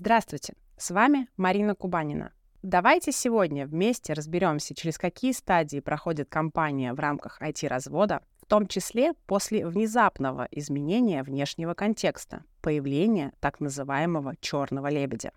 [0.00, 2.32] Здравствуйте, с вами Марина Кубанина.
[2.62, 9.14] Давайте сегодня вместе разберемся, через какие стадии проходит компания в рамках IT-развода, в том числе
[9.26, 15.32] после внезапного изменения внешнего контекста, появления так называемого черного лебедя.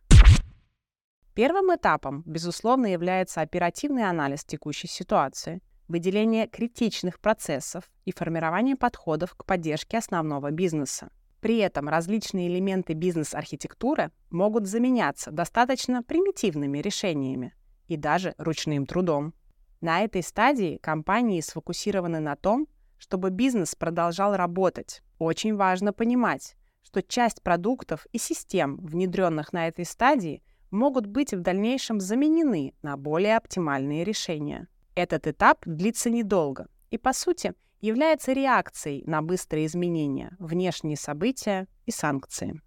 [1.34, 9.44] Первым этапом, безусловно, является оперативный анализ текущей ситуации, выделение критичных процессов и формирование подходов к
[9.44, 11.10] поддержке основного бизнеса.
[11.42, 17.54] При этом различные элементы бизнес-архитектуры могут заменяться достаточно примитивными решениями
[17.88, 19.34] и даже ручным трудом.
[19.82, 22.68] На этой стадии компании сфокусированы на том,
[23.00, 25.02] чтобы бизнес продолжал работать.
[25.18, 31.42] Очень важно понимать, что часть продуктов и систем, внедренных на этой стадии, могут быть в
[31.42, 34.68] дальнейшем заменены на более оптимальные решения.
[34.96, 41.92] Этот этап длится недолго и, по сути, является реакцией на быстрые изменения, внешние события и
[41.92, 42.62] санкции.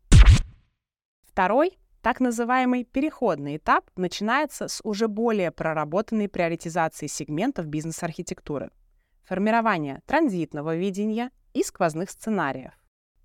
[1.22, 8.70] Второй, так называемый переходный этап, начинается с уже более проработанной приоритизации сегментов бизнес-архитектуры,
[9.22, 12.72] формирования транзитного видения и сквозных сценариев.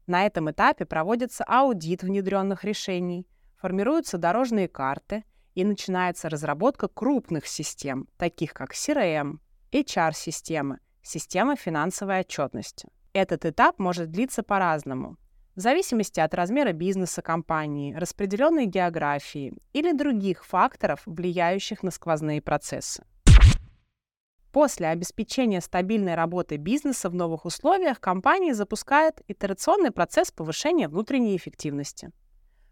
[0.07, 8.07] На этом этапе проводится аудит внедренных решений, формируются дорожные карты и начинается разработка крупных систем,
[8.17, 9.39] таких как CRM,
[9.71, 12.89] HR-системы, Система финансовой отчетности.
[13.13, 15.17] Этот этап может длиться по-разному,
[15.59, 23.03] в зависимости от размера бизнеса компании, распределенной географии или других факторов, влияющих на сквозные процессы.
[24.53, 32.11] После обеспечения стабильной работы бизнеса в новых условиях компания запускает итерационный процесс повышения внутренней эффективности.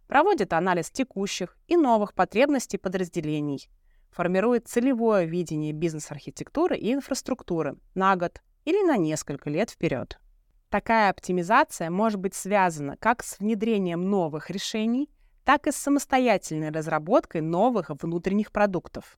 [0.07, 3.69] Проводит анализ текущих и новых потребностей подразделений,
[4.11, 10.19] формирует целевое видение бизнес-архитектуры и инфраструктуры на год или на несколько лет вперед.
[10.69, 15.09] Такая оптимизация может быть связана как с внедрением новых решений,
[15.45, 19.17] так и с самостоятельной разработкой новых внутренних продуктов.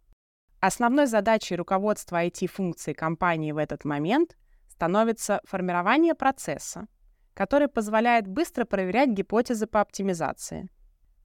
[0.60, 6.88] Основной задачей руководства IT-функций компании в этот момент становится формирование процесса,
[7.34, 10.70] который позволяет быстро проверять гипотезы по оптимизации,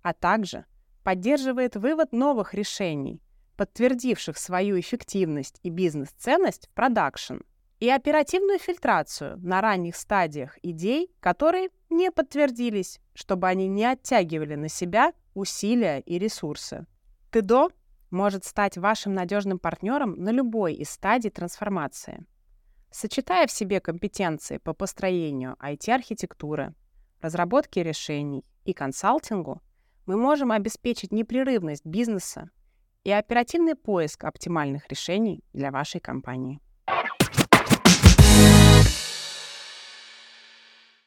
[0.02, 0.64] а также
[1.02, 3.20] поддерживает вывод новых решений,
[3.56, 7.38] подтвердивших свою эффективность и бизнес-ценность в продакшн,
[7.80, 14.68] и оперативную фильтрацию на ранних стадиях идей, которые не подтвердились, чтобы они не оттягивали на
[14.68, 16.86] себя усилия и ресурсы.
[17.30, 17.70] ТДО
[18.10, 22.24] может стать вашим надежным партнером на любой из стадий трансформации.
[22.90, 26.74] Сочетая в себе компетенции по построению IT-архитектуры,
[27.20, 29.60] разработке решений и консалтингу,
[30.06, 32.50] мы можем обеспечить непрерывность бизнеса
[33.04, 36.60] и оперативный поиск оптимальных решений для вашей компании.